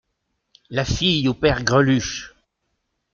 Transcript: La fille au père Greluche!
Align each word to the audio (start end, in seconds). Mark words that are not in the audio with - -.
La 0.71 0.83
fille 0.83 1.27
au 1.27 1.35
père 1.35 1.63
Greluche! 1.63 2.33